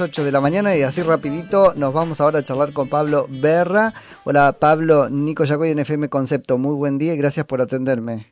[0.00, 3.92] 8 de la mañana y así rapidito nos vamos ahora a charlar con Pablo Berra.
[4.24, 8.26] Hola Pablo, Nico Yacoy en FM Concepto, muy buen día y gracias por atenderme.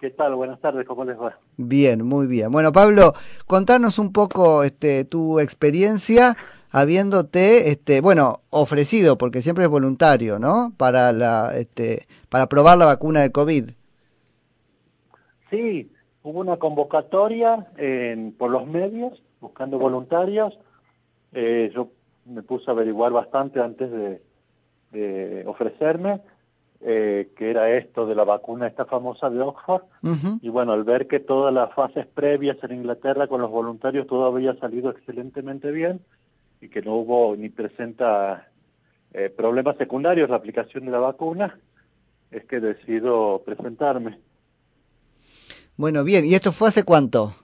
[0.00, 0.34] ¿Qué tal?
[0.34, 1.38] Buenas tardes, ¿cómo les va?
[1.56, 2.52] Bien, muy bien.
[2.52, 3.14] Bueno Pablo,
[3.46, 6.36] contanos un poco este, tu experiencia
[6.70, 10.72] habiéndote, este, bueno, ofrecido, porque siempre es voluntario, ¿no?
[10.76, 13.70] Para, la, este, para probar la vacuna de COVID.
[15.50, 15.90] Sí,
[16.22, 20.58] hubo una convocatoria en, por los medios buscando voluntarios.
[21.32, 21.88] Eh, yo
[22.24, 24.22] me puse a averiguar bastante antes de,
[25.46, 26.20] ofrecerme,
[26.80, 29.82] eh, que era esto de la vacuna esta famosa de Oxford.
[30.40, 34.24] Y bueno, al ver que todas las fases previas en Inglaterra con los voluntarios todo
[34.26, 36.00] había salido excelentemente bien
[36.60, 38.48] y que no hubo ni presenta
[39.12, 41.58] eh, problemas secundarios la aplicación de la vacuna,
[42.30, 44.18] es que decido presentarme.
[45.76, 47.34] Bueno, bien, ¿y esto fue hace cuánto?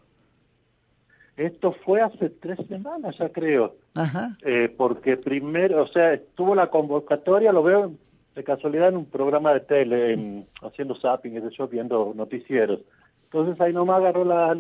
[1.41, 3.77] Esto fue hace tres semanas, ya creo.
[3.95, 4.37] Ajá.
[4.43, 7.93] Eh, porque primero, o sea, estuvo la convocatoria, lo veo
[8.35, 12.81] de casualidad en un programa de tele, haciendo zapping, y yo, viendo noticieros.
[13.25, 14.55] Entonces ahí nomás agarro la,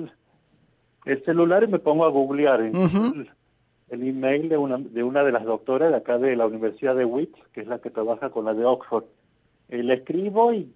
[1.04, 3.28] el celular y me pongo a googlear el,
[3.90, 7.38] email de una, de una de las doctoras de acá de la Universidad de Wits,
[7.52, 9.04] que es la que trabaja con la de Oxford.
[9.68, 10.72] Eh, le escribo y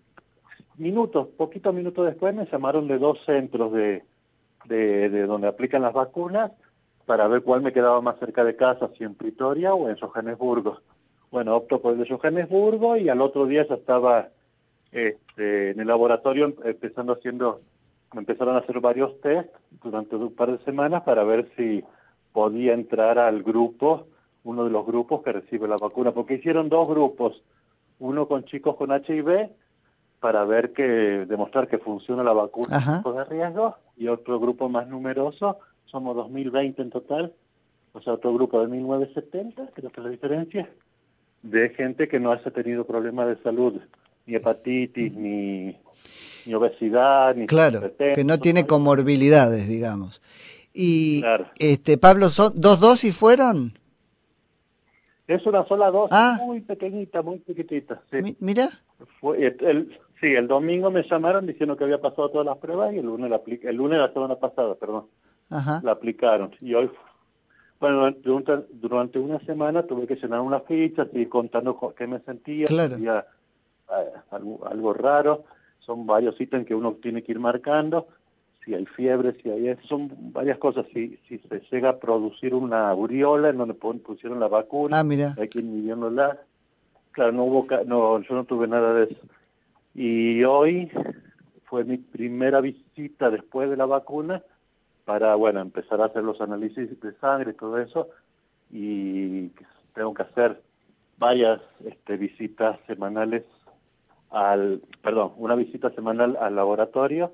[0.77, 4.05] minutos, poquitos minutos después me llamaron de dos centros de
[4.67, 6.53] de, donde aplican las vacunas
[7.07, 10.81] para ver cuál me quedaba más cerca de casa, si en Pretoria o en Johannesburgo.
[11.31, 14.29] Bueno, opto por el de Johannesburgo y al otro día ya estaba
[14.93, 17.61] este, en el laboratorio empezando haciendo,
[18.15, 19.51] empezaron a hacer varios test
[19.83, 21.85] durante un par de semanas para ver si
[22.33, 24.07] podía entrar al grupo,
[24.45, 27.43] uno de los grupos que recibe la vacuna, porque hicieron dos grupos,
[27.99, 29.51] uno con chicos con HIV
[30.25, 35.59] para ver que, demostrar que funciona la vacuna de riesgo y otro grupo más numeroso,
[35.85, 37.35] somos 2020 en total,
[37.93, 40.71] o sea, otro grupo de 1970, creo que es la diferencia,
[41.43, 43.79] de gente que no haya tenido problemas de salud,
[44.25, 45.77] ni hepatitis, ni,
[46.47, 47.45] ni obesidad, ni...
[47.45, 50.23] Claro, que no tiene comorbilidades, digamos.
[50.73, 51.23] Y,
[51.59, 53.79] este Pablo, ¿son ¿dos dosis fueron?
[55.27, 56.39] Es una sola dosis, ah.
[56.43, 58.03] muy pequeñita, muy pequeñita.
[58.41, 58.71] Mira.
[59.21, 62.99] Fue, el, Sí, el domingo me llamaron diciendo que había pasado todas las pruebas y
[62.99, 65.05] el lunes la, el lunes la semana pasada, perdón,
[65.51, 66.51] la aplicaron.
[66.63, 66.91] Y hoy,
[67.79, 72.97] bueno, durante, una semana tuve que llenar una ficha, seguir contando qué me sentía, claro.
[72.97, 73.23] Eh,
[74.31, 75.45] algo, algo raro,
[75.81, 78.07] son varios ítems que uno tiene que ir marcando,
[78.65, 82.55] si hay fiebre, si hay eso, son varias cosas, si, si se llega a producir
[82.55, 85.35] una aureola en donde pusieron la vacuna, ah, mira.
[85.37, 86.39] hay que ir midiéndola,
[87.13, 89.17] claro, no hubo, no, yo no tuve nada de eso.
[89.95, 90.91] Y hoy
[91.65, 94.43] fue mi primera visita después de la vacuna
[95.05, 98.09] para, bueno, empezar a hacer los análisis de sangre y todo eso.
[98.71, 99.51] Y
[99.95, 100.63] tengo que hacer
[101.19, 103.45] varias este, visitas semanales
[104.31, 107.33] al, perdón, una visita semanal al laboratorio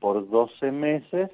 [0.00, 1.30] por 12 meses.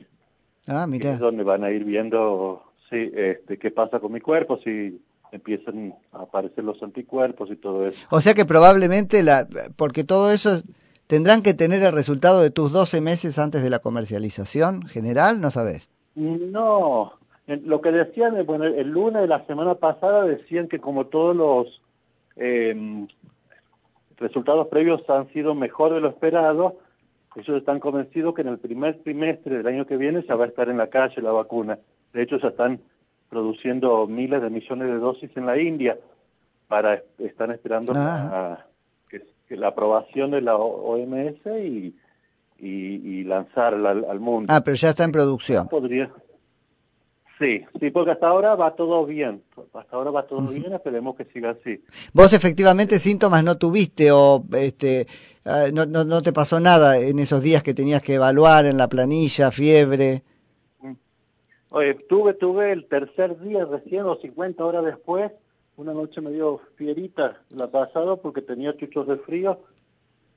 [0.68, 1.12] Ah, mira.
[1.12, 5.00] Es donde van a ir viendo sí, este, qué pasa con mi cuerpo, si
[5.32, 7.98] empiezan a aparecer los anticuerpos y todo eso.
[8.10, 9.46] O sea que probablemente, la,
[9.76, 10.62] porque todo eso
[11.06, 15.50] tendrán que tener el resultado de tus 12 meses antes de la comercialización general, ¿no
[15.50, 15.88] sabes?
[16.14, 17.12] No,
[17.46, 21.82] lo que decían, bueno, el lunes de la semana pasada decían que como todos los
[22.36, 23.08] em,
[24.18, 26.76] resultados previos han sido mejor de lo esperado,
[27.36, 30.48] ellos están convencidos que en el primer trimestre del año que viene ya va a
[30.48, 31.78] estar en la calle la vacuna.
[32.12, 32.80] De hecho, ya están
[33.28, 35.98] produciendo miles de millones de dosis en la India
[36.66, 38.64] para están esperando ah.
[39.08, 41.94] que, la aprobación de la OMS y,
[42.58, 44.52] y, lanzarla al, mundo.
[44.52, 45.66] Ah, pero ya está en producción.
[45.68, 46.10] Podría.
[47.38, 49.42] Sí, sí, porque hasta ahora va todo bien.
[49.72, 51.82] Hasta ahora va todo bien, esperemos que siga así.
[52.12, 55.06] Vos efectivamente síntomas no tuviste o este
[55.44, 58.76] ah, no, no, no te pasó nada en esos días que tenías que evaluar en
[58.76, 60.24] la planilla, fiebre.
[61.70, 65.30] Oye, tuve, tuve el tercer día recién o 50 horas después,
[65.76, 69.60] una noche me dio fierita la pasada porque tenía chuchos de frío,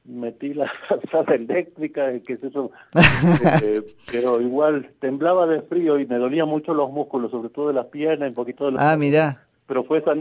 [0.04, 0.72] metí la
[1.12, 2.72] sala eléctrica, qué es eso,
[3.64, 3.82] eh,
[4.12, 7.86] pero igual temblaba de frío y me dolía mucho los músculos, sobre todo de las
[7.88, 8.92] piernas, un poquito de la...
[8.92, 9.48] Ah, mira.
[9.68, 10.16] Pero fue esa,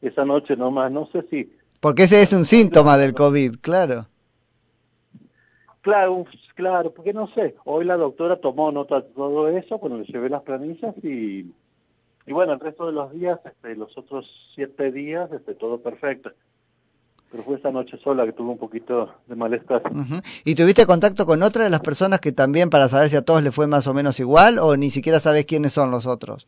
[0.00, 1.52] esa noche nomás, no sé si...
[1.80, 4.06] Porque ese es un síntoma del COVID, claro.
[5.82, 6.24] Claro,
[6.54, 10.28] claro, porque no sé, hoy la doctora tomó nota de todo eso cuando le llevé
[10.28, 11.52] las planillas y,
[12.24, 16.30] y bueno, el resto de los días, este, los otros siete días, este, todo perfecto.
[17.32, 19.82] Pero fue esa noche sola que tuve un poquito de malestar.
[20.44, 23.42] ¿Y tuviste contacto con otra de las personas que también para saber si a todos
[23.42, 26.46] le fue más o menos igual o ni siquiera sabes quiénes son los otros?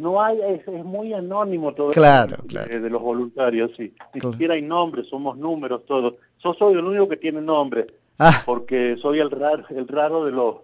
[0.00, 3.94] no hay, es, muy anónimo todo claro, De, los voluntarios, sí.
[4.14, 6.14] Ni siquiera hay nombres, somos números todos.
[6.42, 7.86] Yo soy el único que tiene nombre,
[8.18, 8.42] ah.
[8.46, 10.56] porque soy el raro, el raro de los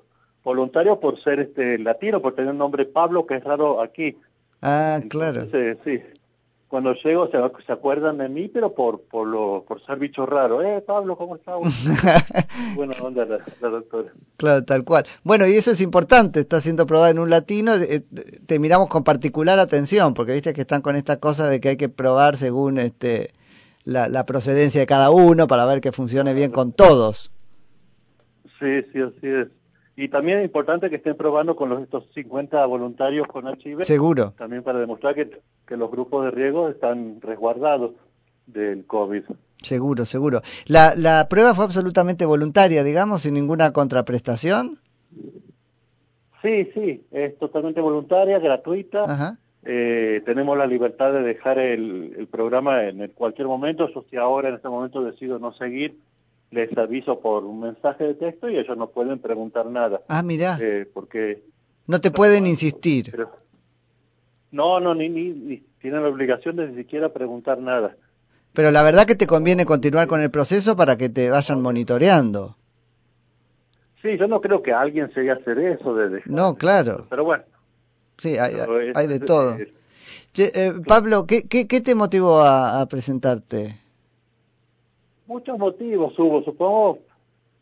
[0.43, 4.17] voluntarios por ser este latino, por tener el nombre Pablo, que es raro aquí.
[4.63, 5.47] Ah, claro.
[5.85, 6.01] sí
[6.69, 10.63] cuando llego se, se, acuerdan de mí, pero por por lo por ser bicho raro.
[10.63, 11.57] Eh, Pablo, ¿cómo estás?
[12.75, 14.13] bueno, onda la, doctora.
[14.37, 15.07] Claro, tal cual.
[15.23, 18.03] Bueno, y eso es importante, está siendo probado en un latino, eh,
[18.47, 21.77] te miramos con particular atención, porque viste que están con esta cosa de que hay
[21.77, 23.31] que probar según este
[23.87, 27.31] la, la procedencia de cada uno para ver que funcione bien con todos.
[28.59, 29.49] Sí, sí, así es.
[29.97, 33.85] Y también es importante que estén probando con los, estos 50 voluntarios con HIV.
[33.85, 34.35] Seguro.
[34.37, 37.93] También para demostrar que, que los grupos de riesgo están resguardados
[38.47, 39.23] del COVID.
[39.63, 40.43] Seguro, seguro.
[40.67, 44.81] ¿La, ¿La prueba fue absolutamente voluntaria, digamos, sin ninguna contraprestación?
[46.43, 49.39] Sí, sí, es totalmente voluntaria, gratuita.
[49.69, 53.89] Eh, tenemos la libertad de dejar el, el programa en cualquier momento.
[53.93, 55.99] Yo si ahora en este momento decido no seguir,
[56.53, 60.03] les aviso por un mensaje de texto y ellos no pueden preguntar nada.
[60.09, 60.57] Ah, mira.
[60.61, 61.43] Eh, porque...
[61.89, 63.13] No te pueden insistir.
[64.53, 67.97] no, no, ni, ni, tienen la obligación de ni siquiera preguntar nada.
[68.53, 72.57] Pero la verdad que te conviene continuar con el proceso para que te vayan monitoreando.
[74.01, 77.07] Sí, yo no creo que alguien se vaya a hacer eso de No, claro.
[77.11, 77.43] Pero bueno.
[78.19, 78.55] Sí, hay,
[78.95, 79.57] hay de todo.
[80.39, 83.77] Eh, Pablo, ¿qué, qué, ¿qué, te motivó a presentarte?
[85.27, 87.01] Muchos motivos hubo, supongo,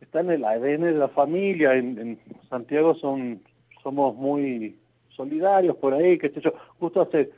[0.00, 2.18] está en el ADN de la familia, en,
[2.50, 3.40] Santiago son
[3.82, 4.76] somos muy
[5.10, 6.52] solidarios por ahí, que sé yo.
[6.78, 7.30] Justo hace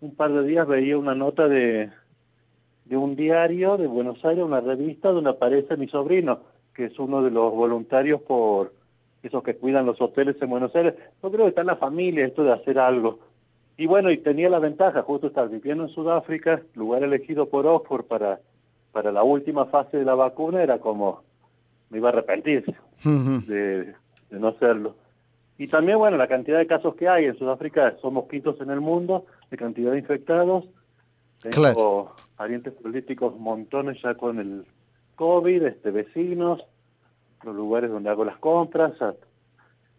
[0.00, 1.90] un par de días veía una nota de,
[2.84, 6.40] de un diario de Buenos Aires, una revista donde aparece mi sobrino,
[6.74, 8.74] que es uno de los voluntarios por
[9.22, 10.94] esos que cuidan los hoteles en Buenos Aires.
[11.22, 13.20] Yo creo que está en la familia esto de hacer algo.
[13.76, 18.04] Y bueno, y tenía la ventaja, justo estar viviendo en Sudáfrica, lugar elegido por Oxford
[18.04, 18.40] para
[18.92, 21.22] para la última fase de la vacuna era como,
[21.90, 22.74] me iba a arrepentir
[23.04, 23.94] de,
[24.30, 24.96] no hacerlo.
[25.58, 28.80] Y también, bueno, la cantidad de casos que hay en Sudáfrica, somos quintos en el
[28.80, 30.64] mundo de cantidad de infectados.
[31.42, 34.64] Tengo parientes políticos montones ya con el
[35.16, 36.64] COVID, este, vecinos,
[37.42, 38.92] los lugares donde hago las compras,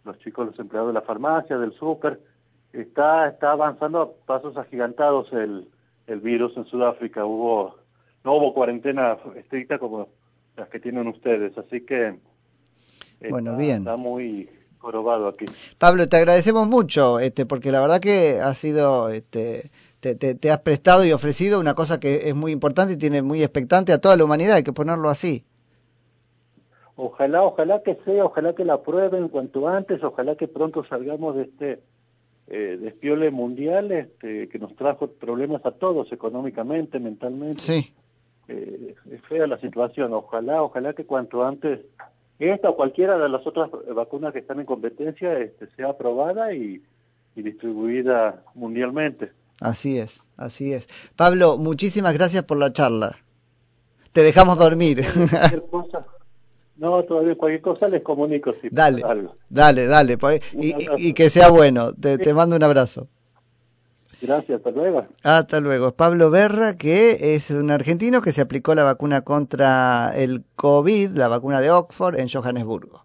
[0.04, 2.20] los chicos, los empleados de la farmacia, del súper.
[2.74, 5.70] Está, está avanzando a pasos agigantados el,
[6.08, 7.26] el virus en Sudáfrica.
[7.26, 7.76] Hubo
[8.24, 10.10] no hubo cuarentena estricta como
[10.56, 12.20] las que tienen ustedes, así que
[13.30, 13.80] bueno, bien.
[13.80, 15.46] está muy corobado aquí.
[15.78, 20.60] Pablo, te agradecemos mucho, este, porque la verdad que ha sido, este, te, te, has
[20.62, 24.18] prestado y ofrecido una cosa que es muy importante y tiene muy expectante a toda
[24.18, 25.46] la humanidad, hay que ponerlo así.
[27.04, 31.42] Ojalá, ojalá que sea, ojalá que la prueben cuanto antes, ojalá que pronto salgamos de
[31.42, 31.80] este
[32.46, 37.60] eh, despiole mundial este, que nos trajo problemas a todos económicamente, mentalmente.
[37.60, 37.92] Sí.
[38.48, 40.14] Eh, es fea la situación.
[40.14, 41.80] Ojalá, ojalá que cuanto antes
[42.38, 46.84] esta o cualquiera de las otras vacunas que están en competencia este, sea aprobada y,
[47.34, 49.32] distribuida mundialmente.
[49.60, 50.88] Así es, así es.
[51.16, 53.18] Pablo, muchísimas gracias por la charla.
[54.12, 55.06] Te dejamos dormir.
[56.78, 58.54] No, todavía cualquier cosa les comunico.
[58.62, 59.04] Si dale,
[59.50, 60.18] dale, dale,
[60.54, 61.94] y, que sea bueno.
[61.94, 63.08] te mando un abrazo.
[64.22, 65.08] Gracias, hasta luego.
[65.24, 65.88] Hasta luego.
[65.88, 71.12] Es Pablo Berra, que es un argentino que se aplicó la vacuna contra el COVID,
[71.12, 73.04] la vacuna de Oxford, en Johannesburgo.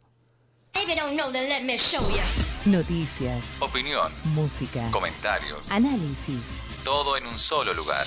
[2.67, 6.55] Noticias, opinión, música, comentarios, análisis.
[6.85, 8.05] Todo en un solo lugar.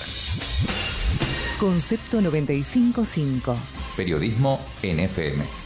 [1.58, 3.79] Concepto 955.
[4.00, 5.59] Periodismo NFM.